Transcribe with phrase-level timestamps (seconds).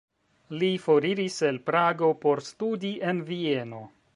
[0.61, 3.87] Li foriris el Prago por studi en Vieno.